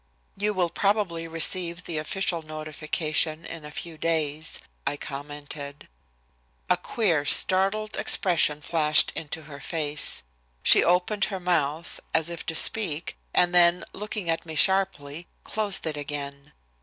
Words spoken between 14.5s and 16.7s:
sharply, closed it again.